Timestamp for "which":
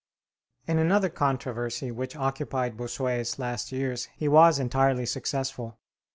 1.91-2.15